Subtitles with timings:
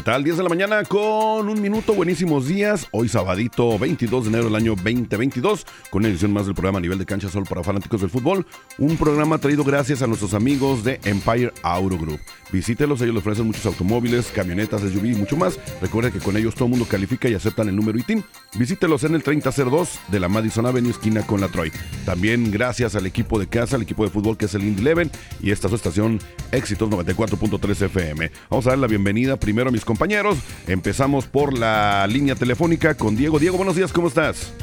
[0.00, 0.24] ¿Qué tal?
[0.24, 2.88] 10 de la mañana con un minuto, buenísimos días.
[2.90, 6.80] Hoy sabadito 22 de enero del año 2022 con una edición más del programa a
[6.80, 8.46] nivel de cancha solo para fanáticos del fútbol.
[8.78, 12.18] Un programa traído gracias a nuestros amigos de Empire Auto Group.
[12.50, 15.58] Visítelos, ellos les ofrecen muchos automóviles, camionetas, SUV y mucho más.
[15.82, 18.24] Recuerda que con ellos todo el mundo califica y aceptan el número ITIN.
[18.54, 21.70] Visítelos en el 3002 de la Madison Avenue, esquina con la Troy.
[22.06, 25.10] También gracias al equipo de casa, al equipo de fútbol que es el Indy Eleven
[25.42, 26.18] y esta es su estación
[26.52, 28.32] Éxitos 94.3 FM.
[28.48, 30.38] Vamos a dar la bienvenida primero a mis compañeros.
[30.68, 33.40] Empezamos por la línea telefónica con Diego.
[33.40, 34.54] Diego, buenos días, ¿cómo estás?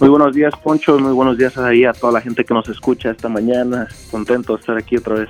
[0.00, 0.98] Muy buenos días, Poncho.
[0.98, 3.86] Muy buenos días ahí a toda la gente que nos escucha esta mañana.
[4.10, 5.28] Contento de estar aquí otra vez.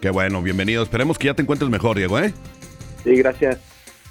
[0.00, 0.82] Qué bueno, bienvenido.
[0.82, 2.32] Esperemos que ya te encuentres mejor, Diego, ¿eh?
[3.04, 3.58] Sí, gracias.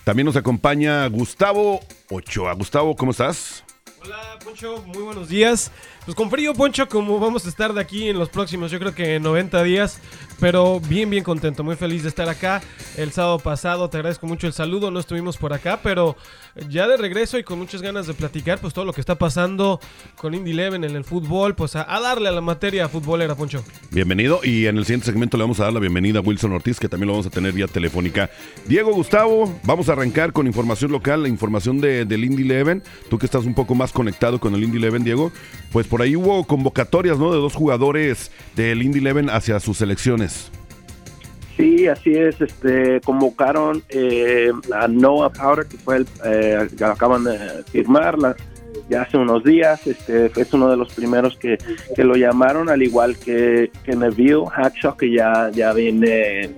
[0.03, 1.79] También nos acompaña Gustavo
[2.11, 2.53] Ochoa.
[2.53, 3.62] Gustavo, ¿cómo estás?
[4.05, 4.83] Hola, Poncho.
[4.85, 5.71] Muy buenos días.
[6.03, 8.93] Pues con frío, Poncho, como vamos a estar de aquí en los próximos, yo creo
[8.93, 10.01] que 90 días,
[10.41, 12.61] pero bien, bien contento, muy feliz de estar acá.
[12.97, 16.17] El sábado pasado te agradezco mucho el saludo, no estuvimos por acá, pero
[16.69, 19.79] ya de regreso y con muchas ganas de platicar, pues todo lo que está pasando
[20.15, 23.63] con Indy Eleven en el fútbol, pues a, darle a la materia futbolera, Poncho.
[23.91, 26.79] Bienvenido y en el siguiente segmento le vamos a dar la bienvenida a Wilson Ortiz,
[26.79, 28.29] que también lo vamos a tener vía telefónica.
[28.67, 32.83] Diego, Gustavo, vamos a arrancar con información local, la información de, del Indy Eleven.
[33.09, 35.31] Tú que estás un poco más conectado con el Indy Eleven, Diego,
[35.71, 37.31] pues por ahí hubo convocatorias, ¿no?
[37.31, 40.51] De dos jugadores del Indy Eleven hacia sus selecciones.
[41.57, 42.39] Sí, así es.
[42.41, 47.37] Este, convocaron eh, a Noah Powder, que fue el, eh, que acaban de
[47.71, 48.35] firmar la-
[48.89, 49.85] ya hace unos días.
[49.85, 51.57] Este, es uno de los primeros que,
[51.95, 56.49] que lo llamaron, al igual que, que Neville Hackshaw, que ya, ya viene,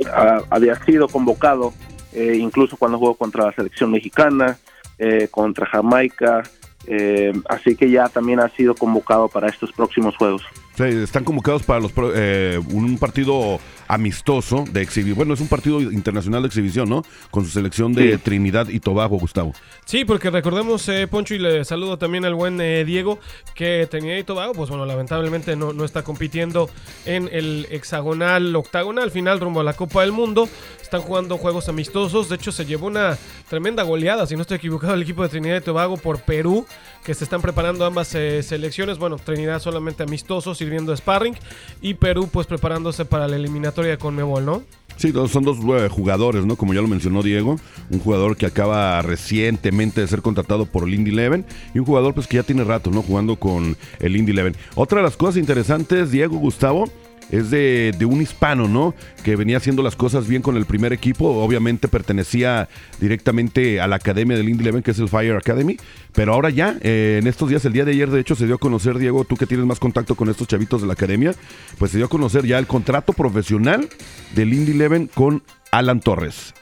[0.49, 1.73] había sido convocado,
[2.13, 4.57] eh, incluso cuando jugó contra la selección mexicana,
[4.97, 6.43] eh, contra Jamaica.
[6.87, 10.43] eh, así que ya también ha sido convocado para estos próximos juegos.
[10.77, 15.15] Están convocados para los eh, un partido amistoso de exhibición.
[15.15, 17.03] Bueno, es un partido internacional de exhibición, ¿no?
[17.31, 18.17] Con su selección de Sí.
[18.23, 19.53] Trinidad y Tobago, Gustavo.
[19.85, 23.19] Sí, porque recordemos, eh, Poncho, y le saludo también al buen eh, Diego,
[23.53, 26.69] que Trinidad y Tobago, pues bueno, lamentablemente no, no está compitiendo
[27.05, 30.49] en el hexagonal, octagonal final rumbo a la Copa del Mundo.
[30.81, 32.29] Están jugando juegos amistosos.
[32.29, 33.17] De hecho, se llevó una
[33.49, 36.65] tremenda goleada, si no estoy equivocado, el equipo de Trinidad y Tobago por Perú,
[37.03, 38.97] que se están preparando ambas eh, selecciones.
[38.97, 40.61] Bueno, Trinidad solamente amistosos,
[40.95, 41.35] sparring,
[41.81, 44.63] y Perú, pues preparándose para la eliminatoria con Mebol, ¿no?
[44.97, 46.55] Sí, son dos eh, jugadores, ¿no?
[46.55, 47.57] Como ya lo mencionó Diego,
[47.89, 52.13] un jugador que acaba recientemente de ser contratado por el Indy Eleven y un jugador
[52.13, 53.01] pues que ya tiene rato, ¿no?
[53.01, 54.55] Jugando con el Indy Eleven.
[54.75, 56.89] Otra de las cosas interesantes, Diego Gustavo,
[57.31, 58.93] es de, de un hispano, ¿no?
[59.23, 61.27] Que venía haciendo las cosas bien con el primer equipo.
[61.43, 62.69] Obviamente pertenecía
[62.99, 65.77] directamente a la academia del Indy Eleven, que es el Fire Academy.
[66.13, 68.55] Pero ahora ya, eh, en estos días, el día de ayer, de hecho, se dio
[68.55, 71.33] a conocer, Diego, tú que tienes más contacto con estos chavitos de la academia,
[71.77, 73.87] pues se dio a conocer ya el contrato profesional
[74.35, 76.53] del Indy Eleven con Alan Torres.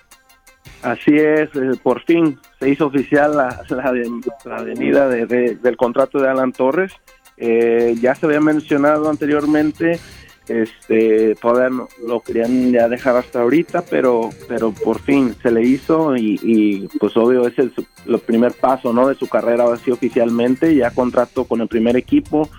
[0.82, 6.20] Así es, eh, por fin se hizo oficial la, la, venida de- de- del contrato
[6.20, 6.92] de Alan Torres.
[7.38, 10.00] Eh, ya se había mencionado anteriormente,
[10.48, 15.64] este, todavía no- lo querían ya dejar hasta ahorita, pero, pero por fin se le
[15.64, 17.72] hizo y, y, pues obvio es el,
[18.08, 19.08] el primer paso, ¿no?
[19.08, 22.50] De su carrera ahora sí oficialmente, ya contrato con el primer equipo,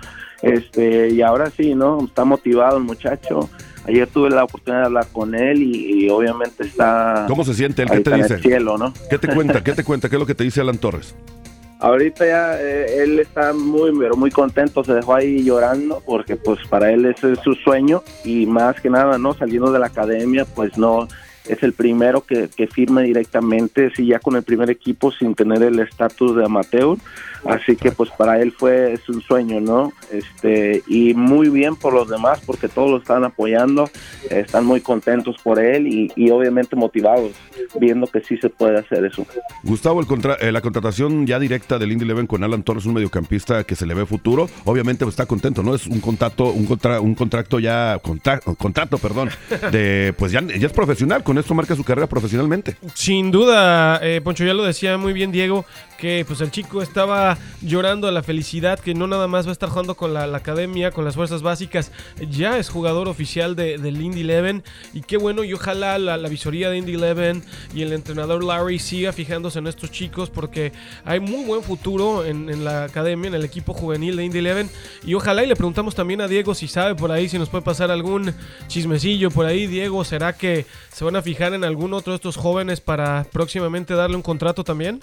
[0.42, 2.04] este, y ahora sí, ¿no?
[2.04, 3.48] Está motivado el muchacho.
[3.86, 7.82] Ayer tuve la oportunidad de hablar con él y, y obviamente está ¿Cómo se siente
[7.82, 7.90] él?
[7.90, 8.34] ¿Qué te en dice?
[8.34, 8.94] el cielo, ¿no?
[9.10, 9.62] ¿Qué te cuenta?
[9.62, 10.08] ¿Qué te cuenta?
[10.08, 11.14] ¿Qué es lo que te dice Alan Torres?
[11.84, 16.58] Ahorita ya eh, él está muy, pero muy contento, se dejó ahí llorando porque pues
[16.66, 19.34] para él ese es su sueño y más que nada, ¿no?
[19.34, 21.06] Saliendo de la academia, pues no,
[21.48, 25.62] es el primero que, que firma directamente, sí, ya con el primer equipo sin tener
[25.62, 26.96] el estatus de amateur,
[27.44, 29.92] así que pues para él fue es un sueño, ¿no?
[30.10, 33.90] Este y muy bien por los demás porque todos lo están apoyando,
[34.30, 37.32] están muy contentos por él y, y obviamente motivados,
[37.78, 39.26] viendo que sí se puede hacer eso.
[39.62, 42.94] Gustavo, el contra- eh, la contratación ya directa del Indy Eleven con Alan Torres, un
[42.94, 45.74] mediocampista que se le ve futuro, obviamente pues, está contento, ¿no?
[45.74, 49.28] Es un contrato, un, contra- un contrato ya, contra- contrato, perdón,
[49.70, 52.76] de pues ya, ya es profesional, con esto marca su carrera profesionalmente.
[52.94, 55.64] Sin duda, eh, Poncho, ya lo decía muy bien Diego,
[55.98, 59.52] que pues el chico estaba llorando a la felicidad que no nada más va a
[59.52, 61.92] estar jugando con la, academia, con las fuerzas básicas,
[62.30, 66.70] ya es jugador oficial de, del Indy Eleven y qué bueno y ojalá la, visoría
[66.70, 67.42] de Indy Eleven
[67.74, 70.72] y el entrenador Larry siga fijándose en estos chicos porque
[71.04, 74.70] hay muy buen futuro en, en la academia, en el equipo juvenil de Indy Eleven
[75.06, 77.64] y ojalá y le preguntamos también a Diego si sabe por ahí, si nos puede
[77.64, 78.34] pasar algún
[78.66, 82.36] chismecillo por ahí, Diego, ¿será que se van a fijar en algún otro de estos
[82.36, 85.00] jóvenes para próximamente darle un contrato también?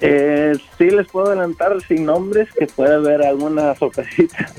[0.00, 4.50] Eh, sí les puedo adelantar sin nombres que puede haber alguna sorpresita,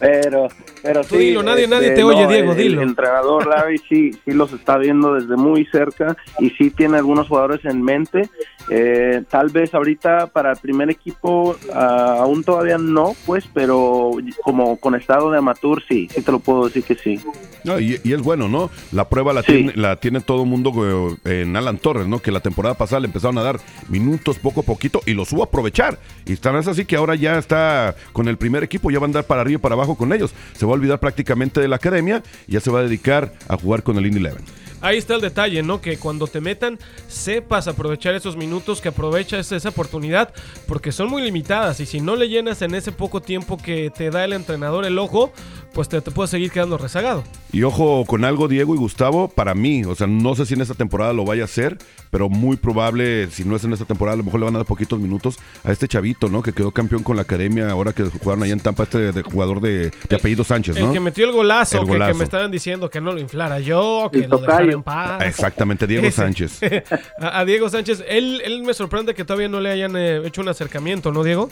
[0.00, 0.48] pero
[0.82, 2.82] pero sí, dilo, nadie, nadie te este, oye, Diego, dilo.
[2.82, 7.28] El entrenador Larry sí, sí los está viendo desde muy cerca y sí tiene algunos
[7.28, 8.28] jugadores en mente.
[8.68, 14.12] Eh, tal vez ahorita para el primer equipo ah, aún todavía no, pues, pero
[14.42, 17.20] como con estado de amateur sí, sí te lo puedo decir que sí.
[17.80, 18.70] y, es bueno, ¿no?
[18.92, 22.20] La prueba la, tiene, la tiene todo el mundo eh, en Alan Torres, ¿no?
[22.20, 25.42] Que la temporada pasada le empezaron a dar minutos poco a poquito y lo subo
[25.42, 25.98] a aprovechar.
[26.24, 29.08] Y están es así que ahora ya está con el primer equipo, ya va a
[29.08, 30.32] andar para arriba y para abajo con ellos.
[30.54, 33.56] Se va a olvidar prácticamente de la academia y ya se va a dedicar a
[33.56, 34.44] jugar con el Indy Eleven.
[34.82, 35.80] Ahí está el detalle, ¿no?
[35.80, 36.76] Que cuando te metan,
[37.06, 40.34] sepas aprovechar esos minutos, que aproveches esa oportunidad,
[40.66, 41.78] porque son muy limitadas.
[41.78, 44.98] Y si no le llenas en ese poco tiempo que te da el entrenador el
[44.98, 45.32] ojo,
[45.72, 47.24] pues te, te puedes seguir quedando rezagado.
[47.52, 50.62] Y ojo con algo, Diego y Gustavo, para mí, o sea, no sé si en
[50.62, 51.78] esta temporada lo vaya a hacer,
[52.10, 54.58] pero muy probable, si no es en esta temporada, a lo mejor le van a
[54.58, 56.42] dar poquitos minutos a este chavito, ¿no?
[56.42, 59.60] Que quedó campeón con la academia ahora que jugaron allá en Tampa, este de jugador
[59.60, 60.86] de, apellido Sánchez, ¿no?
[60.86, 64.26] El que metió el golazo, Que, me estaban diciendo que no lo inflara yo, que
[64.26, 65.22] lo dejara en paz.
[65.24, 66.60] Exactamente, Diego Sánchez.
[67.18, 70.48] a, Diego Sánchez, él, él me sorprende que todavía no le hayan eh, hecho un
[70.48, 71.48] acercamiento, ¿no, Diego?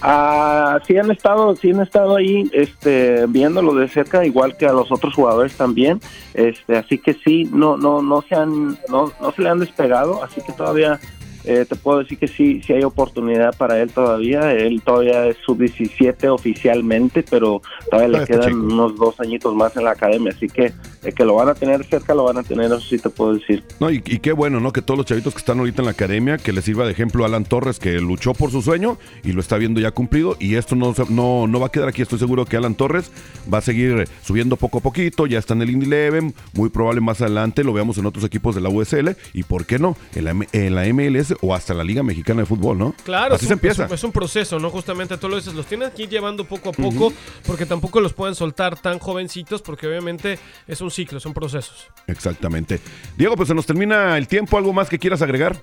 [0.00, 4.72] Ah, sí han estado, sí han estado ahí, este, viéndolo de cerca, igual que a
[4.72, 6.00] los otros jugadores también,
[6.34, 10.22] este, así que sí, no, no, no se han, no, no se le han despegado,
[10.22, 11.00] así que todavía
[11.44, 14.52] eh, te puedo decir que sí, sí hay oportunidad para él todavía.
[14.52, 19.92] Él todavía es sub-17 oficialmente, pero todavía le quedan unos dos añitos más en la
[19.92, 20.32] academia.
[20.36, 20.74] Así que
[21.12, 23.64] que lo van a tener cerca, lo van a tener, eso sí te puedo decir.
[23.80, 24.72] No, y, qué bueno, ¿no?
[24.72, 27.24] Que todos los chavitos que están ahorita en la academia, que les sirva de ejemplo
[27.24, 30.36] a Alan Torres, que luchó por su sueño y lo está viendo ya cumplido.
[30.38, 32.02] Y esto no, no, no va a quedar aquí.
[32.02, 33.10] Estoy seguro que Alan Torres
[33.52, 35.26] va a seguir subiendo poco a poquito.
[35.26, 36.34] Ya está en el Indy Eleven.
[36.54, 39.10] Muy probable más adelante lo veamos en otros equipos de la USL.
[39.32, 42.46] Y por qué no, en la, en la MLS o hasta la Liga Mexicana de
[42.46, 42.94] Fútbol, ¿no?
[43.04, 43.86] Claro, así se empieza.
[43.86, 44.70] Es un, proceso, ¿no?
[44.70, 47.12] Justamente tú lo dices, los tienes que ir llevando poco a poco,
[47.46, 51.88] porque tampoco los pueden soltar tan jovencitos, porque obviamente es un ciclo, son procesos.
[52.08, 52.80] Exactamente.
[53.16, 54.58] Diego, pues se nos termina el tiempo.
[54.58, 55.56] ¿Algo más que quieras agregar?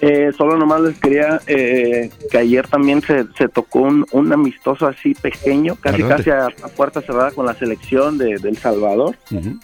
[0.00, 5.76] Eh, solo nomás les quería eh, que ayer también se, tocó un, amistoso así pequeño,
[5.76, 9.16] casi casi a, puerta cerrada con la selección de, El Salvador,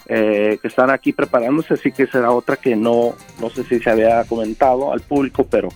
[0.07, 3.89] eh, que están aquí preparándose, así que será otra que no, no sé si se
[3.89, 5.67] había comentado al público, pero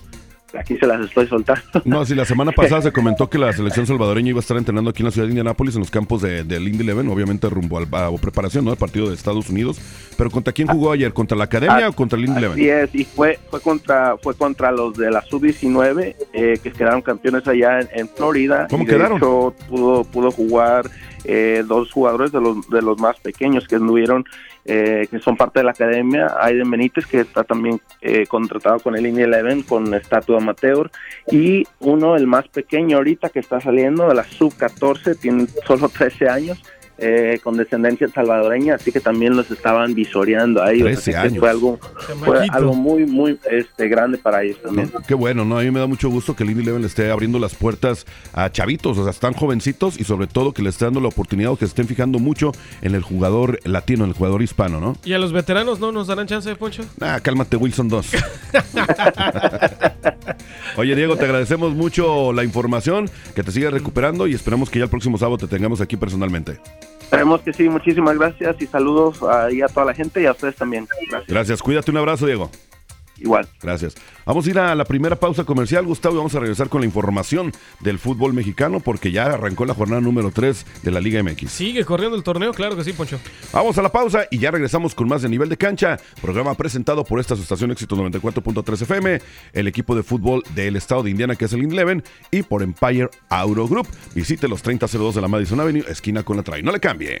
[0.58, 1.62] aquí se las estoy soltando.
[1.84, 4.90] No, si la semana pasada se comentó que la selección salvadoreña iba a estar entrenando
[4.90, 7.78] aquí en la ciudad de Indianápolis, en los campos de, del Indy Eleven, obviamente rumbo
[7.78, 8.70] al, a, preparación ¿no?
[8.70, 9.78] del partido de Estados Unidos.
[10.16, 11.12] Pero ¿contra quién jugó ayer?
[11.12, 12.56] ¿Contra la Academia o contra el Indy Eleven?
[12.56, 17.02] Sí, es, y fue, fue, contra, fue contra los de la Sub-19, eh, que quedaron
[17.02, 18.66] campeones allá en, Florida.
[18.70, 19.18] ¿Cómo quedaron?
[19.18, 20.88] pudo, pudo jugar
[21.26, 24.24] eh, dos jugadores de los, de los más pequeños que anduvieron
[24.68, 26.34] eh, que son parte de la academia.
[26.40, 30.90] Aiden Benítez, que está también eh, contratado con el Indy Eleven, con estatua amateur.
[31.30, 36.28] Y uno, el más pequeño ahorita, que está saliendo de la sub-14, tiene solo 13
[36.28, 36.62] años,
[36.98, 40.82] eh, con descendencia salvadoreña, así que también los estaban visoreando ahí.
[41.38, 41.78] fue algo,
[42.24, 44.90] fue algo muy, muy este, grande para ellos también.
[45.06, 45.58] qué bueno, ¿no?
[45.58, 48.06] A mí me da mucho gusto que el Indy Eleven le esté abriendo las puertas
[48.32, 51.52] a chavitos, o sea, están jovencitos y sobre todo que le esté dando la oportunidad
[51.52, 54.96] o que se estén fijando mucho en el jugador latino, en el jugador hispano, ¿no?
[55.04, 56.82] ¿Y a los veteranos no nos darán chance, de Poncho?
[57.00, 58.06] Ah, cálmate, Wilson 2.
[60.76, 64.84] Oye, Diego, te agradecemos mucho la información, que te sigas recuperando y esperamos que ya
[64.84, 66.58] el próximo sábado te tengamos aquí personalmente.
[67.06, 70.88] Esperemos que sí, muchísimas gracias y saludos a toda la gente y a ustedes también.
[71.28, 72.50] Gracias, cuídate, un abrazo, Diego.
[73.18, 73.48] Igual.
[73.62, 73.94] Gracias.
[74.24, 76.86] Vamos a ir a la primera pausa comercial, Gustavo, y vamos a regresar con la
[76.86, 81.50] información del fútbol mexicano porque ya arrancó la jornada número 3 de la Liga MX.
[81.50, 83.18] Sigue corriendo el torneo, claro que sí, Poncho.
[83.52, 87.04] Vamos a la pausa y ya regresamos con más de nivel de cancha, programa presentado
[87.04, 89.20] por esta estación Éxito 94.3 FM,
[89.52, 93.08] el equipo de fútbol del estado de Indiana que es el Inleven y por Empire
[93.28, 93.88] Auto Group.
[94.14, 96.64] Visite los 3002 de la Madison Avenue, esquina con la Trail.
[96.64, 97.20] No le cambie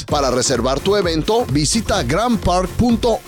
[0.05, 3.19] Para reservar tu evento, visita grandpark.org.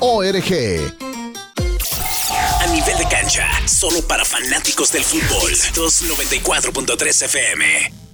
[2.60, 5.52] A nivel de cancha, solo para fanáticos del fútbol.
[5.52, 8.13] 294.3 FM.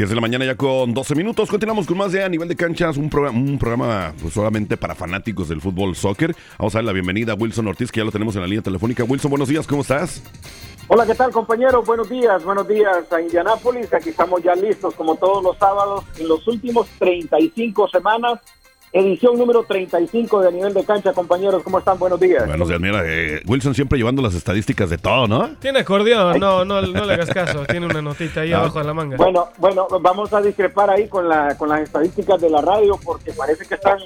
[0.00, 1.50] 10 de la mañana ya con 12 minutos.
[1.50, 4.94] Continuamos con más de A Nivel de Canchas, un, programa, un programa pues, solamente para
[4.94, 6.34] fanáticos del fútbol soccer.
[6.56, 8.62] Vamos a dar la bienvenida a Wilson Ortiz, que ya lo tenemos en la línea
[8.62, 9.04] telefónica.
[9.04, 10.22] Wilson, buenos días, ¿cómo estás?
[10.88, 11.84] Hola, ¿qué tal compañeros?
[11.84, 13.92] Buenos días, buenos días a Indianápolis.
[13.92, 18.40] Aquí estamos ya listos como todos los sábados en los últimos 35 semanas
[18.92, 21.62] Edición número 35 de a nivel de cancha, compañeros.
[21.62, 21.96] ¿Cómo están?
[21.96, 22.44] Buenos días.
[22.44, 25.50] Buenos días, mira, eh, Wilson siempre llevando las estadísticas de todo, ¿no?
[25.60, 27.64] Tiene acordeón, no, no, no le hagas caso.
[27.66, 29.16] Tiene una notita ahí abajo de la manga.
[29.16, 33.32] Bueno, bueno, vamos a discrepar ahí con, la, con las estadísticas de la radio porque
[33.32, 33.98] parece que están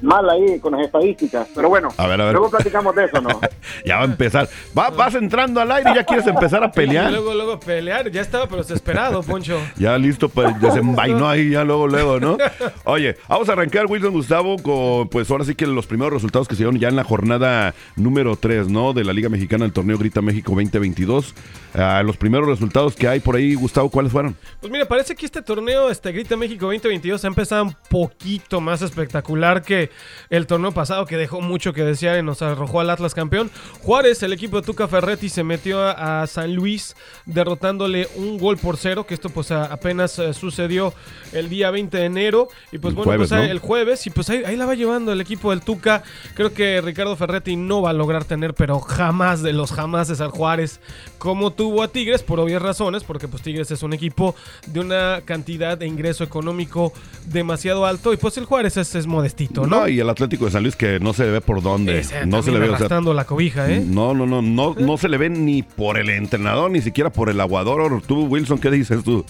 [0.00, 1.48] mal ahí con las estadísticas.
[1.52, 2.34] Pero bueno, a ver, a ver.
[2.34, 3.40] luego platicamos de eso, ¿no?
[3.84, 4.48] ya va a empezar.
[4.72, 7.10] vas entrando al aire y ya quieres empezar a pelear.
[7.10, 8.08] luego, luego pelear.
[8.12, 9.60] Ya estaba, pero desesperado, Poncho.
[9.76, 12.38] ya listo, pues desenvainó ahí ya luego, luego, ¿no?
[12.84, 16.54] Oye, vamos a arrancar, Wilson Gustavo, con pues ahora sí que los primeros resultados que
[16.54, 18.92] se dieron ya en la jornada número 3, ¿no?
[18.92, 21.34] De la Liga Mexicana del Torneo Grita México 2022.
[21.72, 24.36] Ah, los primeros resultados que hay por ahí, Gustavo, ¿cuáles fueron?
[24.60, 28.82] Pues mira, parece que este torneo, este Grita México 2022, ha empezado un poquito más
[28.82, 29.88] espectacular que
[30.28, 33.50] el torneo pasado, que dejó mucho que desear y nos arrojó al Atlas campeón.
[33.80, 38.76] Juárez, el equipo de Tuca Ferretti, se metió a, San Luis derrotándole un gol por
[38.76, 40.92] cero, que esto pues apenas eh, sucedió
[41.32, 42.48] el día 20 de enero.
[42.70, 45.50] Y pues bueno, pues, el jueves, y pues ahí, ahí la va llevando el equipo
[45.50, 46.02] del Tuca.
[46.34, 50.30] Creo que Ricardo Ferretti no va a lograr tener, pero jamás de los jamases al
[50.30, 50.80] Juárez
[51.18, 54.34] como tuvo a Tigres por obvias razones, porque pues Tigres es un equipo
[54.66, 56.92] de una cantidad de ingreso económico
[57.26, 59.86] demasiado alto y pues el Juárez es, modestito, ¿no?
[59.86, 62.04] y el Atlético de San Luis que no se ve por dónde.
[62.26, 63.84] no se le ve o la cobija, ¿eh?
[63.86, 67.28] No, no, no, no, no se le ve ni por el entrenador, ni siquiera por
[67.28, 68.02] el aguador.
[68.02, 69.24] Tú, Wilson, ¿qué dices tú?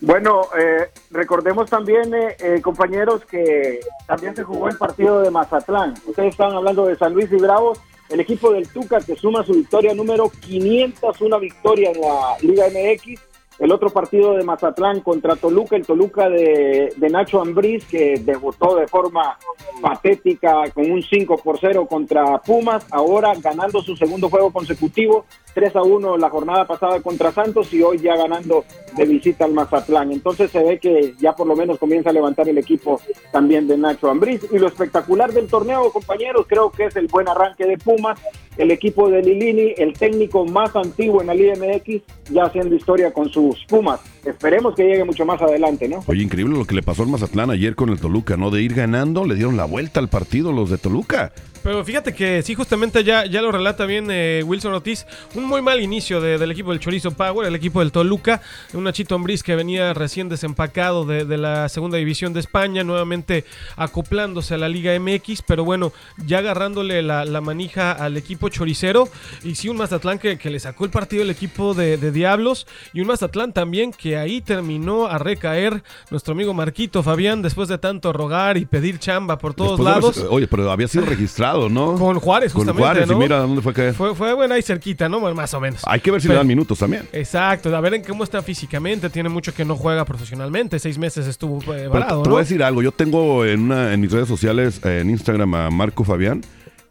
[0.00, 5.94] Bueno, eh, recordemos también, eh, eh, compañeros, que también se jugó el partido de Mazatlán.
[6.06, 7.78] Ustedes estaban hablando de San Luis y Bravos.
[8.08, 13.29] El equipo del Tuca que suma su victoria número 501 victoria en la Liga MX.
[13.60, 18.88] El otro partido de Mazatlán contra Toluca, el Toluca de, Nacho Ambriz, que debutó de
[18.88, 19.38] forma
[19.82, 25.76] patética con un 5 por 0 contra Pumas, ahora ganando su segundo juego consecutivo 3
[25.76, 28.64] a 1 la jornada pasada contra Santos y hoy ya ganando
[28.96, 30.10] de visita al Mazatlán.
[30.10, 32.98] Entonces se ve que ya por lo menos comienza a levantar el equipo
[33.30, 34.46] también de Nacho Ambriz.
[34.50, 38.18] Y lo espectacular del torneo, compañeros, creo que es el buen arranque de Pumas,
[38.60, 43.12] el equipo de Lilini, el técnico más antiguo en la Liga MX, ya haciendo historia
[43.12, 44.00] con sus Pumas.
[44.24, 46.04] Esperemos que llegue mucho más adelante, ¿no?
[46.06, 48.50] Oye, increíble lo que le pasó al Mazatlán ayer con el Toluca, ¿no?
[48.50, 51.32] De ir ganando, le dieron la vuelta al partido los de Toluca.
[51.62, 55.06] Pero fíjate que sí, justamente ya, ya lo relata bien eh, Wilson Ortiz.
[55.34, 58.40] Un muy mal inicio de- del equipo del Chorizo Power, el equipo del Toluca.
[58.74, 63.44] Un Nachito Ambriz que venía recién desempacado de, de la segunda división de España, nuevamente
[63.76, 65.42] acoplándose a la Liga MX.
[65.46, 65.92] Pero bueno,
[66.26, 69.08] ya agarrándole la, la manija al equipo choricero.
[69.42, 72.66] Y sí, un Mazatlán que, que le sacó el partido el equipo de, de Diablos.
[72.92, 77.78] Y un Mazatlán también que ahí terminó a recaer nuestro amigo Marquito Fabián después de
[77.78, 80.18] tanto rogar y pedir chamba por todos Después lados.
[80.18, 81.94] haber- oye, pero había sido registrado, ¿no?
[81.96, 83.14] Con Juárez, Con Juárez, ¿no?
[83.14, 83.94] y mira dónde fue a caer.
[83.94, 85.20] Fue, fue bueno ahí cerquita, ¿no?
[85.20, 85.82] Bueno, Más o menos.
[85.86, 87.08] Hay que ver si Pero- le dan minutos también.
[87.12, 89.08] Exacto, a ver en cómo está físicamente.
[89.10, 90.78] Tiene mucho que no juega profesionalmente.
[90.78, 92.22] Seis meses estuvo eh, Pero te ¿no?
[92.22, 95.54] voy a decir algo, yo tengo en, una, en mis redes sociales, eh, en Instagram,
[95.54, 96.42] a Marco Fabián.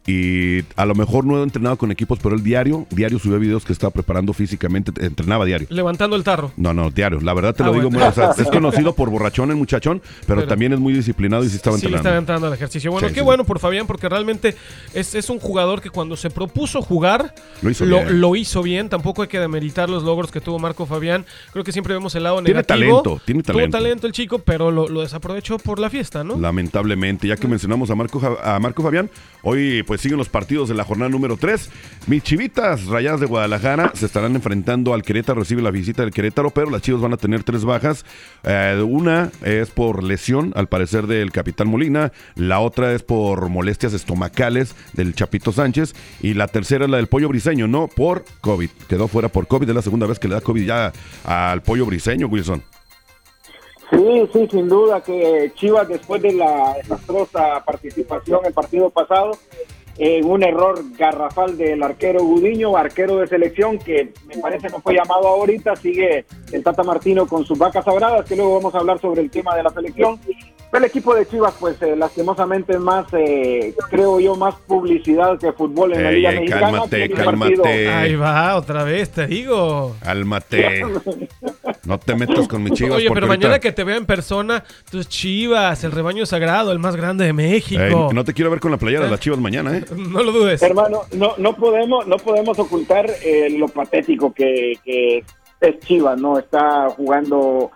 [0.09, 3.63] Y a lo mejor no he entrenado con equipos, pero el diario, diario subía videos
[3.63, 5.67] que estaba preparando físicamente, entrenaba diario.
[5.69, 6.51] Levantando el tarro.
[6.57, 7.19] No, no, diario.
[7.21, 8.07] La verdad te Ah, lo digo, bueno.
[8.07, 11.49] o sea, es conocido por borrachón el muchachón, pero, Pero- también es muy disciplinado y
[11.49, 12.09] sí estaba Sí, entrenando.
[12.09, 12.91] está entrando al ejercicio.
[12.91, 14.55] Bueno, Sí, qué sí, bueno por Fabián, porque realmente
[14.93, 18.19] es, es un jugador que cuando se propuso jugar, Lo hizo lo, bien.
[18.21, 18.89] lo hizo bien.
[18.89, 21.25] Tampoco hay que demeritar los logros que tuvo Marco Fabián.
[21.51, 23.01] Creo que siempre vemos el lado Tiene negativo.
[23.03, 24.07] talento, tiene Tuvo talento.
[24.07, 26.37] el chico, pero lo, lo desaprovechó por la fiesta, ¿no?
[26.39, 29.09] Lamentablemente, ya que mencionamos a Marco, a Marco Fabián,
[29.43, 31.69] hoy pues siguen los partidos de la jornada número 3.
[32.07, 36.49] Mis chivitas rayadas de Guadalajara se estarán enfrentando al Querétaro, recibe la visita del Querétaro,
[36.51, 38.05] pero las chivas van a tener tres bajas.
[38.43, 43.93] Eh, una es por lesión, al parecer, del capitán Molina, la otra es por molestias
[43.93, 48.69] estomacales del Chapito Sánchez, y la tercera es la del pollo briseño, no por COVID.
[48.87, 50.93] Quedó fuera por COVID, es la segunda vez que le da COVID ya
[51.25, 52.63] al pollo briseño, Wilson.
[53.91, 59.31] Sí, sí, sin duda que Chivas después de la desastrosa participación el partido pasado,
[60.01, 64.93] en un error garrafal del arquero Gudiño, arquero de selección que me parece no fue
[64.95, 68.99] llamado ahorita, sigue el Tata Martino con sus vacas sagradas, que luego vamos a hablar
[69.01, 70.17] sobre el tema de la selección.
[70.71, 75.51] El equipo de Chivas, pues eh, lastimosamente es más, eh, creo yo, más publicidad que
[75.51, 76.61] fútbol en la Ey, Liga ey, Mexicana.
[76.71, 77.55] cálmate, cálmate.
[77.57, 79.95] partido- Ahí va, otra vez, te digo.
[80.03, 80.83] Cálmate.
[81.89, 82.97] No te metas con mis chivas.
[82.97, 86.77] Oye, pero ahorita- mañana que te vea en persona, tus chivas, el rebaño sagrado, el
[86.77, 87.81] más grande de México.
[87.81, 89.83] Ey, no te quiero ver con la playera de las chivas mañana, ¿eh?
[89.97, 90.61] No lo dudes.
[90.61, 95.23] Hermano, no, no podemos, no podemos ocultar eh, lo patético que, que
[95.61, 96.37] es Chivas, ¿no?
[96.39, 97.71] Está jugando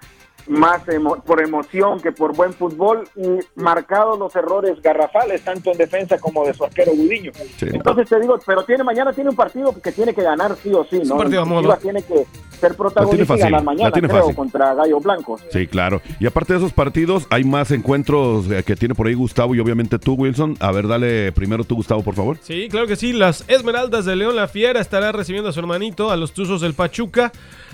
[0.48, 5.78] más emo- por emoción que por buen fútbol y marcados los errores garrafales, tanto en
[5.78, 7.32] defensa como de su arquero Gudiño.
[7.58, 7.68] Sí.
[7.72, 10.84] Entonces te digo, pero tiene mañana tiene un partido que tiene que ganar sí o
[10.84, 11.16] sí, Es ¿no?
[11.16, 12.26] un partido tiene que
[12.60, 14.36] ser protagonista y ganar la mañana, tiene creo, fácil.
[14.36, 15.42] contra Gallo Blancos.
[15.52, 16.02] Sí, claro.
[16.20, 19.60] Y aparte de esos partidos, hay más encuentros eh, que tiene por ahí Gustavo y
[19.60, 20.56] obviamente tú, Wilson.
[20.60, 22.38] A ver, dale primero tú, Gustavo, por favor.
[22.42, 23.12] Sí, claro que sí.
[23.14, 26.74] Las Esmeraldas de León La Fiera estará recibiendo a su hermanito, a los Tuzos del
[26.74, 27.32] Pachuca.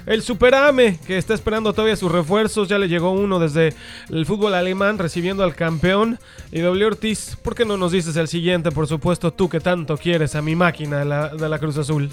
[0.09, 3.75] El Superame, que está esperando todavía sus refuerzos, ya le llegó uno desde
[4.09, 6.17] el fútbol alemán, recibiendo al campeón.
[6.51, 8.71] Y W Ortiz, ¿por qué no nos dices el siguiente?
[8.71, 12.09] Por supuesto, tú que tanto quieres a mi máquina de la, Cruz Azul.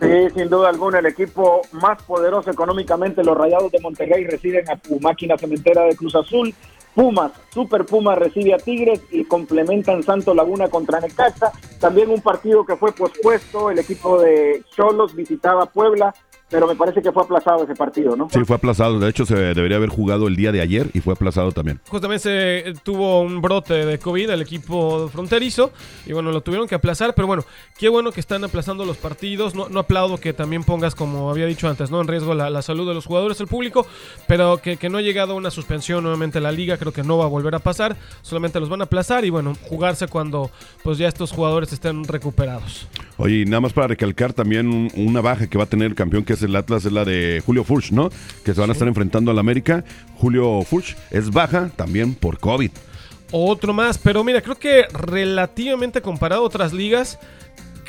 [0.00, 4.78] Sí, sin duda alguna, el equipo más poderoso económicamente, los Rayados de Monterrey reciben a
[4.78, 6.54] tu máquina cementera de Cruz Azul.
[6.94, 11.52] Pumas, Super Pumas recibe a Tigres y complementan Santo Laguna contra Necaxa.
[11.78, 16.14] También un partido que fue pospuesto, el equipo de Cholos visitaba Puebla,
[16.52, 18.28] pero me parece que fue aplazado ese partido, ¿no?
[18.30, 19.00] Sí, fue aplazado.
[19.00, 21.80] De hecho, se debería haber jugado el día de ayer y fue aplazado también.
[21.88, 25.72] Justamente se eh, tuvo un brote de COVID el equipo fronterizo
[26.06, 27.44] y bueno, lo tuvieron que aplazar, pero bueno,
[27.78, 29.54] qué bueno que están aplazando los partidos.
[29.54, 32.00] No, no aplaudo que también pongas, como había dicho antes, ¿no?
[32.00, 33.86] En riesgo la, la salud de los jugadores, el público,
[34.28, 37.16] pero que, que no ha llegado a una suspensión nuevamente la liga, creo que no
[37.18, 40.50] va a volver a pasar, solamente los van a aplazar y bueno, jugarse cuando
[40.82, 42.86] pues ya estos jugadores estén recuperados.
[43.16, 45.94] Oye, y nada más para recalcar también un- una baja que va a tener el
[45.94, 48.10] campeón, que es el Atlas, es la de Julio Furch, ¿no?
[48.44, 49.84] Que se van a estar enfrentando al América.
[50.16, 52.70] Julio Furch es baja también por COVID.
[53.30, 57.18] Otro más, pero mira, creo que relativamente comparado a otras ligas,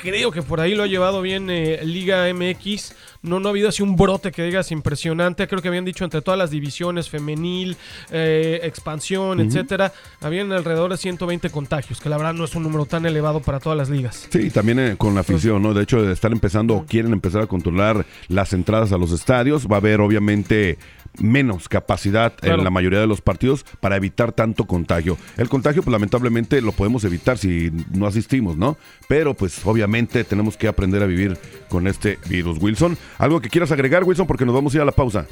[0.02, 2.94] creo que por ahí lo ha llevado bien eh, Liga MX.
[3.24, 5.48] No, no ha habido así un brote que digas impresionante.
[5.48, 7.78] Creo que habían dicho entre todas las divisiones, femenil,
[8.12, 12.86] eh, expansión, etcétera, habían alrededor de 120 contagios, que la verdad no es un número
[12.86, 14.28] tan elevado para todas las ligas.
[14.30, 15.74] Sí, también eh, con la afición, ¿no?
[15.74, 19.68] De hecho, están empezando o quieren empezar a controlar las entradas a los estadios.
[19.68, 20.78] Va a haber, obviamente,
[21.20, 22.58] menos capacidad Claro.
[22.60, 25.18] en la mayoría de los partidos para evitar tanto contagio.
[25.38, 28.78] El contagio, pues lamentablemente lo podemos evitar si no asistimos, ¿no?
[29.08, 31.38] Pero pues obviamente tenemos que aprender a vivir
[31.70, 32.58] con este virus.
[32.62, 34.28] Wilson, ¿algo que quieras agregar, Wilson?
[34.28, 35.26] Porque nos vamos a ir a la pausa.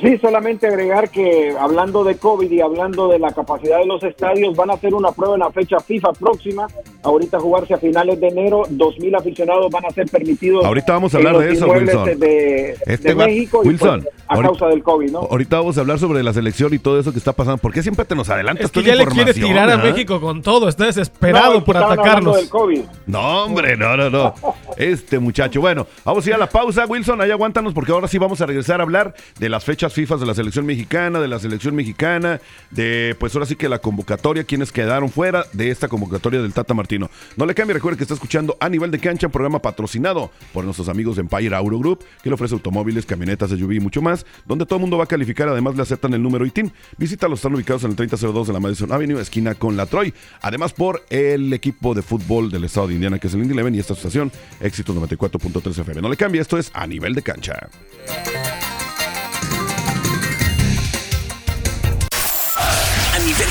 [0.00, 4.56] Sí, solamente agregar que hablando de COVID y hablando de la capacidad de los estadios,
[4.56, 6.66] van a hacer una prueba en la fecha FIFA próxima.
[7.02, 10.64] Ahorita jugarse a finales de enero, 2.000 aficionados van a ser permitidos.
[10.64, 12.18] Ahorita vamos a hablar de eso, Wilson.
[12.18, 15.18] De, Este de va- México y, Wilson, pues, a ahorita- causa del COVID, ¿no?
[15.20, 17.58] Ahorita vamos a hablar sobre la selección y todo eso que está pasando.
[17.58, 19.74] ¿Por qué siempre te nos adelantas Es que toda ya la le quiere tirar a
[19.74, 19.76] ah?
[19.78, 20.68] México con todo.
[20.68, 22.36] Está desesperado No, por atacarnos.
[22.36, 22.80] del COVID.
[23.06, 24.34] No, hombre, no, no, no.
[24.76, 25.60] Este muchacho.
[25.60, 27.20] Bueno, vamos a ir a la pausa, Wilson.
[27.20, 30.26] Ahí aguántanos porque ahora sí vamos a regresar a hablar de las fechas FIFA de
[30.26, 34.72] la selección mexicana, de la selección mexicana, de pues ahora sí que la convocatoria, quienes
[34.72, 37.10] quedaron fuera de esta convocatoria del Tata Martino.
[37.36, 40.64] No le cambie, recuerde que está escuchando a nivel de cancha, un programa patrocinado por
[40.64, 44.24] nuestros amigos de Empire Auto Group, que le ofrece automóviles, camionetas, SUV y mucho más,
[44.46, 45.48] donde todo el mundo va a calificar.
[45.48, 46.72] Además, le aceptan el número ITIN.
[46.96, 50.14] Visítalos, están ubicados en el 3002 de la Madison Avenue, esquina con la Troy.
[50.40, 53.74] Además, por el equipo de fútbol del estado de Indiana, que es el Indy Eleven,
[53.74, 56.02] y esta estación, Éxito 94.3 FM.
[56.02, 57.68] No le cambie, esto es a nivel de cancha.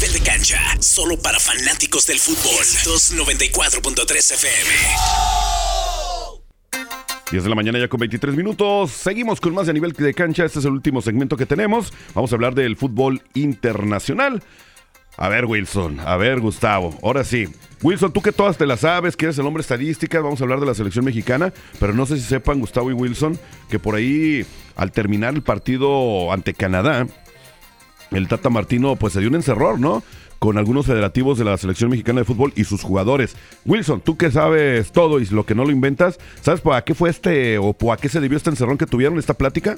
[0.00, 2.58] Nivel de cancha, solo para fanáticos del fútbol.
[2.58, 4.70] Éxitos 94.3 FM.
[7.30, 8.92] 10 de la mañana ya con 23 minutos.
[8.92, 10.46] Seguimos con más de nivel de cancha.
[10.46, 11.92] Este es el último segmento que tenemos.
[12.14, 14.42] Vamos a hablar del fútbol internacional.
[15.18, 16.00] A ver, Wilson.
[16.00, 16.98] A ver, Gustavo.
[17.02, 17.48] Ahora sí.
[17.82, 20.60] Wilson, tú que todas te las sabes, que eres el hombre estadística, vamos a hablar
[20.60, 24.46] de la selección mexicana, pero no sé si sepan, Gustavo y Wilson, que por ahí,
[24.76, 27.06] al terminar el partido ante Canadá,
[28.10, 30.02] el Tata Martino pues se dio un encerror, ¿no?
[30.38, 33.36] Con algunos federativos de la selección mexicana de fútbol y sus jugadores.
[33.66, 37.10] Wilson, tú que sabes todo y lo que no lo inventas, ¿sabes por qué fue
[37.10, 39.76] este o por a qué se debió este encerrón que tuvieron esta plática?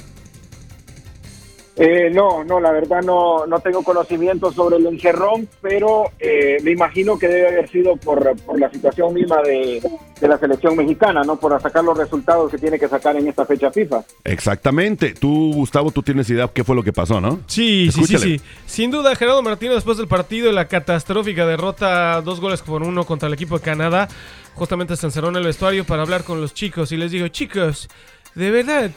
[1.77, 6.73] Eh, no, no, la verdad no, no tengo conocimiento sobre el encerrón, pero eh, me
[6.73, 9.83] imagino que debe haber sido por, por la situación misma de,
[10.21, 11.37] de, la selección mexicana, ¿no?
[11.37, 14.05] Por sacar los resultados que tiene que sacar en esta fecha FIFA.
[14.25, 15.15] Exactamente.
[15.15, 17.41] Tú, Gustavo, tú tienes idea qué fue lo que pasó, ¿no?
[17.47, 18.41] Sí, sí, sí, sí.
[18.67, 23.07] Sin duda, Gerardo Martino después del partido y la catastrófica derrota, dos goles por uno
[23.07, 24.09] contra el equipo de Canadá,
[24.55, 27.89] justamente se encerró en el vestuario para hablar con los chicos y les dijo, chicos,
[28.35, 28.91] de verdad,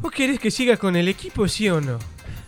[0.00, 1.98] ¿Vos querés que siga con el equipo, sí o no?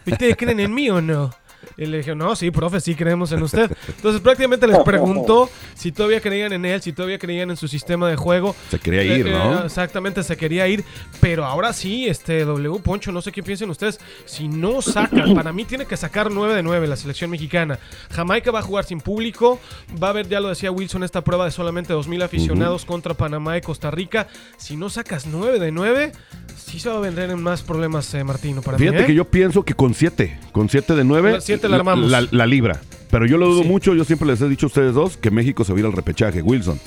[0.06, 1.34] ¿Ustedes creen en mí o no?
[1.76, 3.70] Y le dije, no, sí, profe, sí creemos en usted.
[3.88, 8.08] Entonces prácticamente les preguntó si todavía creían en él, si todavía creían en su sistema
[8.08, 8.54] de juego.
[8.70, 9.60] Se quería ir, Eh, ¿no?
[9.60, 10.84] eh, exactamente, se quería ir.
[11.20, 13.98] Pero ahora sí, este W Poncho, no sé qué piensen ustedes.
[14.26, 17.78] Si no saca, para mí tiene que sacar 9 de 9 la selección mexicana.
[18.10, 19.58] Jamaica va a jugar sin público.
[20.02, 23.56] Va a haber, ya lo decía Wilson, esta prueba de solamente 2.000 aficionados contra Panamá
[23.56, 24.28] y Costa Rica.
[24.56, 26.12] Si no sacas 9 de 9,
[26.56, 28.62] sí se va a vender en más problemas, eh, Martino.
[28.62, 29.06] Para Fíjate mí, ¿eh?
[29.06, 32.10] que yo pienso que con 7, con 7 de 9, La siete la armamos.
[32.10, 32.80] la, la libra.
[33.10, 33.68] Pero yo lo dudo Sí.
[33.68, 35.86] mucho, yo siempre les he dicho a ustedes dos que México se va a ir
[35.86, 36.78] al repechaje, Wilson.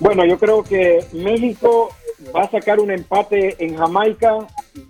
[0.00, 1.88] Bueno, yo creo que México
[2.34, 4.34] va a sacar un empate en Jamaica,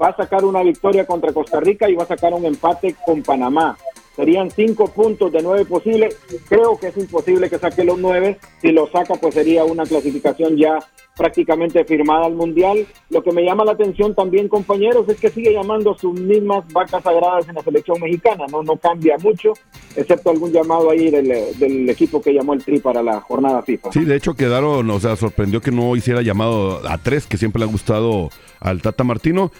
[0.00, 3.22] va a sacar una victoria contra Costa Rica y va a sacar un empate con
[3.22, 3.76] Panamá.
[4.16, 6.16] Serían cinco puntos de nueve posibles.
[6.48, 8.38] Creo que es imposible que saque los nueve.
[8.62, 10.78] Si lo saca, pues sería una clasificación ya
[11.14, 12.86] prácticamente firmada al Mundial.
[13.10, 17.02] Lo que me llama la atención también, compañeros, es que sigue llamando sus mismas vacas
[17.02, 18.46] sagradas en la selección mexicana.
[18.50, 19.52] No, no cambia mucho,
[19.94, 23.92] excepto algún llamado ahí del, del equipo que llamó el Tri para la jornada FIFA.
[23.92, 27.60] Sí, de hecho quedaron, o sea, sorprendió que no hiciera llamado a tres, que siempre
[27.60, 29.52] le ha gustado al Tata Martino.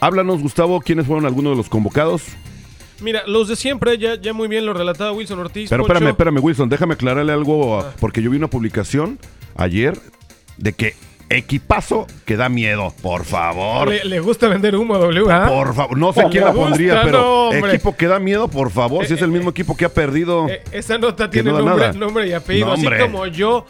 [0.00, 2.24] Háblanos, Gustavo, quiénes fueron algunos de los convocados.
[3.00, 5.68] Mira, los de siempre, ya, ya muy bien lo relataba Wilson Ortiz.
[5.70, 5.92] Pero Poncho.
[5.94, 9.18] espérame, espérame, Wilson, déjame aclararle algo, a- porque yo vi una publicación
[9.56, 9.98] ayer
[10.56, 10.94] de que
[11.30, 13.88] equipazo que da miedo, por favor.
[13.88, 15.46] Le, le gusta vender humo a W, ¿ah?
[15.48, 18.70] Por favor, no sé Oh, quién la pondría, pero no, equipo que da miedo, por
[18.70, 20.48] favor, si es el mismo equipo que ha perdido.
[20.48, 22.66] Eh, esa nota tiene no nombre, nombre y apellido.
[22.68, 23.66] No, Así como yo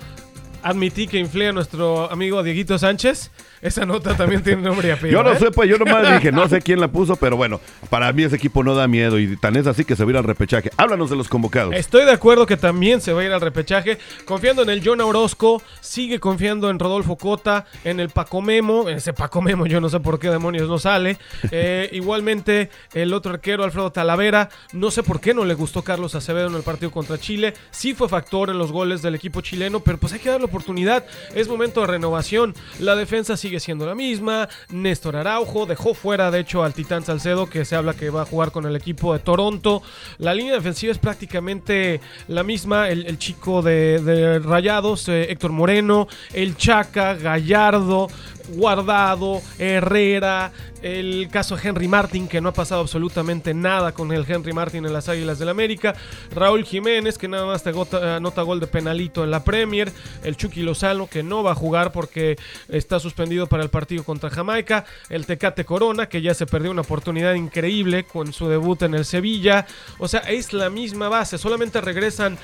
[0.65, 5.23] admití que inflé a nuestro amigo Dieguito Sánchez, esa nota también tiene nombre y apellido.
[5.23, 5.39] Yo no ¿eh?
[5.39, 8.37] sé, pues yo nomás dije, no sé quién la puso, pero bueno, para mí ese
[8.37, 10.71] equipo no da miedo y tan es así que se va a ir al repechaje.
[10.79, 11.75] Háblanos de los convocados.
[11.75, 13.99] Estoy de acuerdo que también se va a ir al repechaje.
[14.25, 18.89] Confiando en el John Orozco, sigue confiando en Rodolfo Cota, en el Paco Memo.
[18.89, 21.19] Ese Paco Memo, yo no sé por qué demonios no sale.
[21.51, 24.49] Eh, igualmente, el otro arquero, Alfredo Talavera.
[24.73, 27.53] No sé por qué no le gustó Carlos Acevedo en el partido contra Chile.
[27.71, 31.05] Sí fue factor en los goles del equipo chileno, pero pues hay que darle oportunidad.
[31.35, 32.55] Es momento de renovación.
[32.79, 34.49] La defensa sigue siendo la misma.
[34.71, 38.27] Néstor Araujo dejó fuera, de hecho, al Titán Salcedo, que se habla que va a
[38.27, 39.83] jugar con el equipo de Toronto.
[40.19, 42.89] La línea defensiva es prácticamente la misma.
[42.89, 48.09] El, chico de, de Rayados, eh, Héctor Moreno, el Chaca, Gallardo,
[48.49, 50.53] Guardado, Herrera,
[50.83, 54.93] el caso Henry Martin, que no ha pasado absolutamente nada con el Henry Martin en
[54.93, 55.95] las Águilas del América,
[56.35, 59.91] Raúl Jiménez, que nada más te anota gol de penalito en la Premier,
[60.23, 62.37] el Chucky Lozano, que no va a jugar porque
[62.69, 66.83] está suspendido para el partido contra Jamaica, el Tecate Corona, que ya se perdió una
[66.83, 69.67] oportunidad increíble con su debut en el Sevilla,
[69.99, 72.37] o sea, es la misma base, solamente regresan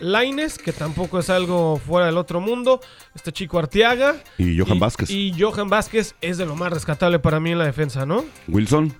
[0.00, 2.80] Laines, que tampoco es algo fuera del otro mundo.
[3.14, 4.16] Este chico Arteaga.
[4.38, 5.10] Y Johan Vázquez.
[5.10, 8.24] Y Johan Vázquez es de lo más rescatable para mí en la defensa, ¿no?
[8.48, 8.94] Wilson.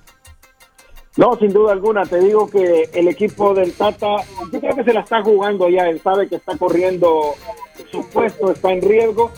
[1.17, 4.17] No, sin duda alguna, te digo que el equipo del Tata,
[4.53, 7.35] yo creo que se la está jugando ya, él sabe que está corriendo,
[7.91, 9.33] su puesto está en riesgo,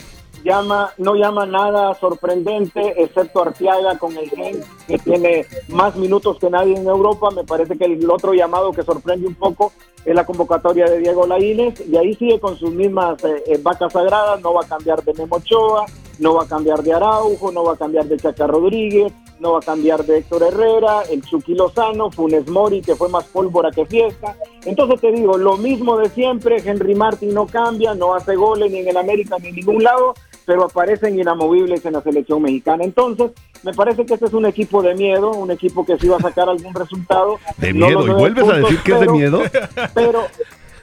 [0.44, 6.50] llama, no llama nada sorprendente, excepto Arteaga con el gen que tiene más minutos que
[6.50, 9.72] nadie en Europa, me parece que el otro llamado que sorprende un poco
[10.04, 13.92] es la convocatoria de Diego Laínez, y ahí sigue con sus mismas eh, eh, vacas
[13.92, 15.86] sagradas, no va a cambiar de Memo Ochoa,
[16.18, 19.58] no va a cambiar de Araujo, no va a cambiar de Chaca Rodríguez, no va
[19.58, 23.84] a cambiar de Héctor Herrera, el Chucky Lozano, Funes Mori, que fue más pólvora que
[23.86, 24.36] fiesta.
[24.64, 28.78] Entonces te digo, lo mismo de siempre, Henry Martin no cambia, no hace goles ni
[28.78, 32.84] en el América ni en ningún lado, pero aparecen inamovibles en la selección mexicana.
[32.84, 36.16] Entonces, me parece que este es un equipo de miedo, un equipo que sí va
[36.16, 37.38] a sacar algún resultado.
[37.58, 38.06] De No miedo.
[38.06, 39.42] ¿Y vuelves a decir que es de miedo?
[39.94, 40.24] pero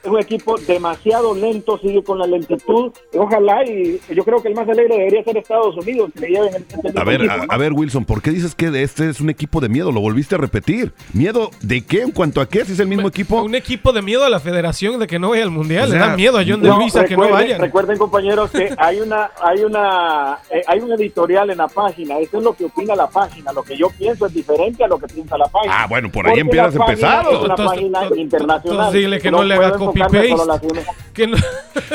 [0.04, 2.92] es un equipo demasiado lento, sigue con la lentitud.
[3.18, 6.56] Ojalá, y yo creo que el más alegre debería ser Estados Unidos, que le lleven
[6.56, 7.44] el, el A ver, equipo, a, ¿no?
[7.50, 9.92] a ver, Wilson, ¿por qué dices que de este es un equipo de miedo?
[9.92, 10.94] Lo volviste a repetir.
[11.14, 12.02] ¿Miedo de qué?
[12.02, 12.66] ¿En cuanto a qué?
[12.66, 13.42] ¿Si es el mismo equipo?
[13.42, 15.90] Un equipo de miedo a la federación de que no vaya al mundial.
[15.90, 17.62] O Le da miedo a John de No, Luisa que no recuerden- vayan.
[17.62, 22.18] Recuerden, compañeros, que hay una, hay una, eh, hay un editorial en la página.
[22.20, 23.52] Eso es lo que opina la página.
[23.54, 25.74] Lo que yo pienso es diferente a lo que piensa la página.
[25.84, 27.32] Ah, bueno, por ahí Porque empiezas página empezado.
[27.32, 28.78] Es una Entonces, página entonces, internacional.
[28.80, 30.75] entonces dile que no le haga puedo copia copy cambia solo paste.
[30.75, 31.38] las- Que no-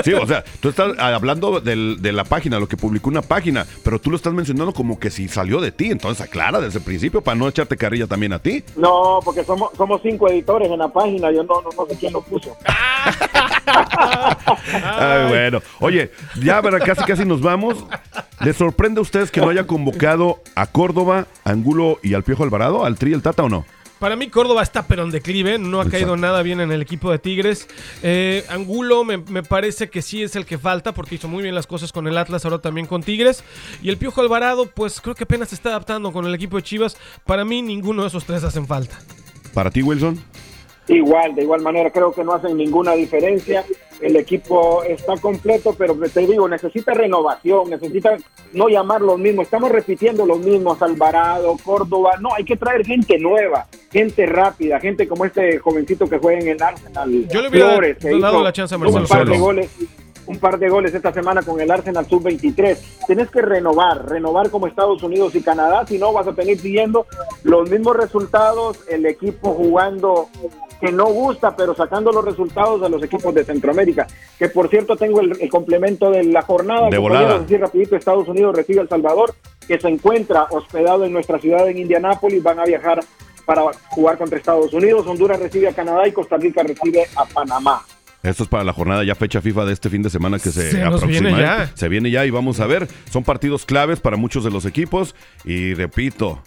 [0.05, 3.65] Sí, o sea, tú estás hablando del- de la página, lo que publicó una página,
[3.83, 5.91] pero tú lo estás mencionando como que si salió de ti.
[5.91, 8.63] Entonces aclara desde el principio para no echarte carrilla también a ti.
[8.77, 11.31] No, porque somos somos cinco editores en la página.
[11.33, 12.57] Yo no, no, no sé quién lo puso.
[14.83, 15.63] Ay, bueno.
[15.81, 16.11] Oye,
[16.43, 16.81] ya ¿verdad?
[16.85, 17.85] casi casi nos vamos.
[18.41, 22.85] ¿Les sorprende a ustedes que no haya convocado a Córdoba, Angulo y al Piojo Alvarado,
[22.85, 23.65] al Tri y el Tata o no?
[23.99, 27.11] Para mí Córdoba está pero en declive, no ha caído nada bien en el equipo
[27.11, 27.69] de Tigres.
[28.03, 31.55] Eh, Angulo me, me parece que sí es el que falta porque hizo muy bien
[31.55, 33.45] las cosas con el Atlas, ahora también con Tigres.
[33.83, 36.63] Y el Piojo Alvarado, pues creo que apenas se está adaptando con el equipo de
[36.63, 36.97] Chivas.
[37.25, 38.99] Para mí ninguno de esos tres hacen falta.
[39.55, 40.23] Para ti, Wilson.
[40.89, 43.65] Igual, de igual manera, creo que no hacen ninguna diferencia.
[44.01, 48.17] El equipo está completo, pero te digo, necesita renovación, necesita
[48.53, 49.45] no llamar los mismos.
[49.45, 52.13] Estamos repitiendo los mismos, Alvarado, Córdoba.
[52.21, 56.49] No, hay que traer gente nueva, gente rápida, gente como este jovencito que juega en
[56.49, 57.29] el Arsenal.
[57.29, 59.71] Yo le hubiera Flores, dado la chance a un Marcelo par de goles
[60.27, 62.79] un par de goles esta semana con el Arsenal sub-23.
[63.07, 67.07] Tienes que renovar, renovar como Estados Unidos y Canadá, si no vas a tener siguiendo
[67.43, 70.29] los mismos resultados, el equipo jugando
[70.85, 74.07] que no gusta, pero sacando los resultados de los equipos de Centroamérica.
[74.39, 76.91] Que por cierto tengo el, el complemento de la jornada.
[76.91, 77.37] De volada.
[77.37, 79.35] Así rapidito, Estados Unidos recibe a El Salvador,
[79.67, 83.01] que se encuentra hospedado en nuestra ciudad en Indianápolis, van a viajar
[83.47, 87.83] para jugar contra Estados Unidos, Honduras recibe a Canadá y Costa Rica recibe a Panamá.
[88.23, 90.71] Esto es para la jornada ya fecha FIFA de este fin de semana que se,
[90.71, 91.11] Se aproxima.
[91.11, 91.71] viene ya.
[91.75, 92.89] Se viene ya y vamos a ver.
[93.11, 95.15] Son partidos claves para muchos de los equipos.
[95.45, 96.41] Y repito,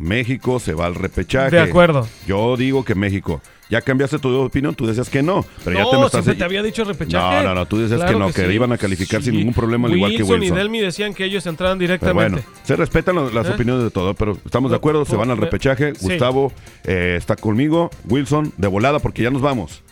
[0.00, 1.54] México se va al repechaje.
[1.54, 2.08] De acuerdo.
[2.26, 3.40] Yo digo que México.
[3.68, 5.44] Ya cambiaste tu opinión, tú decías que no.
[5.64, 6.24] Pero ya te me no, estás...
[6.24, 7.36] te había dicho repechaje.
[7.36, 8.52] No, no, no, tú decías Claro que no, que, sí.
[8.52, 10.56] iban a calificar sin ningún problema, al igual que Wilson Wilson.
[10.56, 12.40] y Delmi decían que ellos entraban Pero directamente.
[12.42, 13.52] bueno, se respetan lo- las ¿Eh?
[13.52, 15.94] opiniones de todo, pero estamos de acuerdo, se van al repechaje.
[15.94, 16.08] sí.
[16.08, 16.52] Gustavo
[16.84, 19.84] eh, está conmigo, Wilson de volada porque ya nos vamos.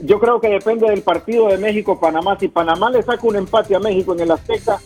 [0.00, 2.38] Yo creo que depende del partido de México-Panamá.
[2.40, 4.78] Si Panamá le saca un empate a México en el Azteca,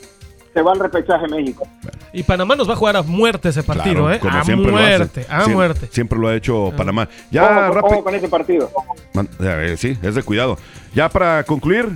[0.52, 1.66] se va al repechaje México.
[2.12, 4.18] Y Panamá nos va a jugar a muerte ese partido, Claro, ¿eh?
[4.18, 4.96] como a siempre lo hace.
[4.98, 5.88] muerte, a muerte.
[5.92, 7.02] Siempre lo ha hecho Panamá.
[7.04, 8.04] Ojo, Ya ojo rápido.
[8.04, 8.70] con ese partido.
[9.14, 10.58] Man- eh, sí, es de cuidado.
[10.94, 11.88] Ya para concluir,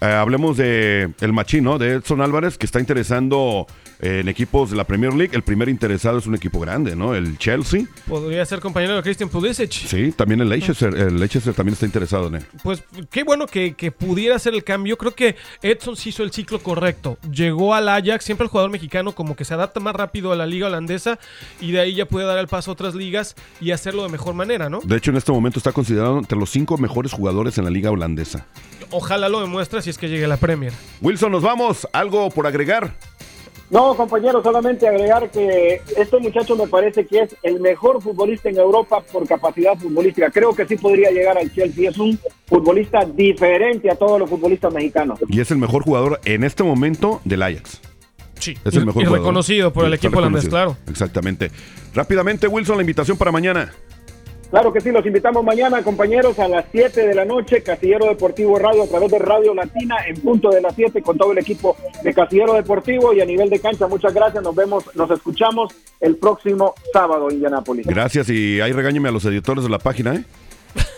[0.00, 1.78] eh, hablemos de el machín, ¿no?
[1.78, 3.66] De Edson Álvarez, que está interesando
[4.02, 5.34] en equipos de la Premier League.
[5.34, 7.14] El primer interesado es un equipo grande, ¿no?
[7.14, 7.84] El Chelsea.
[8.06, 9.70] Podría ser compañero de Christian Pulisic.
[9.70, 10.94] Sí, también el Leicester.
[10.94, 12.46] El Leicester también está interesado en él.
[12.62, 14.98] Pues qué bueno que, que pudiera hacer el cambio.
[14.98, 17.16] Creo que Edson sí hizo el ciclo correcto.
[17.30, 20.46] Llegó al Ajax, siempre el jugador mexicano como que se adapta más rápido a la
[20.46, 21.18] liga holandesa
[21.60, 24.34] y de ahí ya puede dar el paso a otras ligas y hacerlo de mejor
[24.34, 24.80] manera, ¿no?
[24.82, 27.90] De hecho, en este momento está considerado entre los cinco mejores jugadores en la liga
[27.90, 28.46] holandesa.
[28.90, 30.72] Ojalá lo demuestre si es que llegue a la Premier.
[31.00, 31.86] Wilson, nos vamos.
[31.92, 32.94] ¿Algo por agregar?
[33.72, 38.58] No, compañero, solamente agregar que este muchacho me parece que es el mejor futbolista en
[38.58, 40.30] Europa por capacidad futbolística.
[40.30, 41.88] Creo que sí podría llegar al Chelsea.
[41.88, 45.18] Es un futbolista diferente a todos los futbolistas mexicanos.
[45.26, 47.80] Y es el mejor jugador en este momento del Ajax.
[48.38, 48.58] Sí.
[48.62, 49.24] Es el mejor y jugador.
[49.24, 50.76] reconocido por el equipo holandés, claro.
[50.90, 51.50] Exactamente.
[51.94, 53.72] Rápidamente, Wilson, la invitación para mañana.
[54.52, 58.58] Claro que sí, los invitamos mañana, compañeros, a las 7 de la noche, Casillero Deportivo
[58.58, 61.74] Radio, a través de Radio Latina, en punto de las 7, con todo el equipo
[62.02, 63.86] de Casillero Deportivo y a nivel de cancha.
[63.86, 67.86] Muchas gracias, nos vemos, nos escuchamos el próximo sábado Indianápolis.
[67.86, 70.24] Gracias y ahí regáñeme a los editores de la página, ¿eh?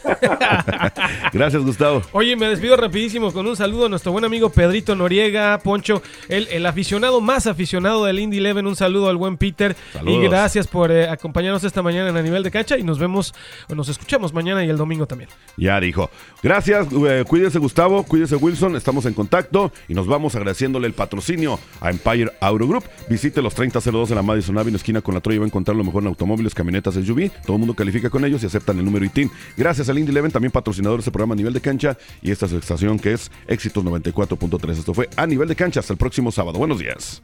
[1.32, 2.02] Gracias, Gustavo.
[2.12, 6.48] Oye, me despido rapidísimo con un saludo a nuestro buen amigo Pedrito Noriega, Poncho, el,
[6.48, 8.66] el aficionado más aficionado del Indy Eleven.
[8.66, 9.76] Un saludo al buen Peter.
[9.92, 10.24] Saludos.
[10.24, 12.78] Y gracias por eh, acompañarnos esta mañana en a nivel de cancha.
[12.78, 13.34] Y nos vemos,
[13.68, 15.30] o nos escuchamos mañana y el domingo también.
[15.56, 16.10] Ya dijo.
[16.42, 21.58] Gracias, eh, cuídese Gustavo, cuídese Wilson, estamos en contacto y nos vamos agradeciéndole el patrocinio
[21.80, 22.84] a Empire Auto Group.
[23.08, 25.84] Visite los 3002 en la Madison Avenue, esquina con la Troya va a encontrar lo
[25.84, 27.30] mejor en automóviles, camionetas, SUV.
[27.44, 29.30] Todo el mundo califica con ellos y aceptan el número ITIN.
[29.56, 32.46] Gracias al Indy Eleven, también patrocinador de este programa a nivel de cancha y esta
[32.46, 34.78] es su estación que es Éxitos 94.3.
[34.78, 35.80] Esto fue a nivel de cancha.
[35.80, 36.59] Hasta el próximo sábado.
[36.59, 37.22] Buenos días.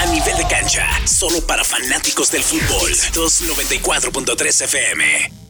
[0.00, 2.90] A nivel de cancha, solo para fanáticos del fútbol.
[2.90, 5.49] 294.3 FM.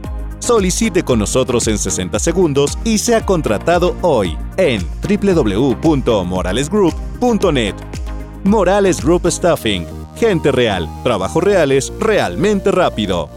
[0.41, 7.75] Solicite con nosotros en 60 segundos y sea contratado hoy en www.moralesgroup.net.
[8.43, 9.85] Morales Group Staffing.
[10.17, 13.29] Gente real, trabajos reales, realmente rápido.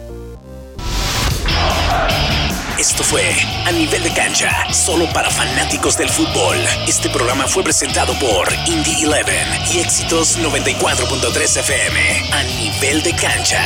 [2.79, 3.23] Esto fue
[3.67, 6.57] A Nivel de Cancha, solo para fanáticos del fútbol.
[6.89, 9.23] Este programa fue presentado por Indie 11
[9.75, 12.01] y Éxitos 94.3 FM.
[12.33, 13.63] A Nivel de Cancha.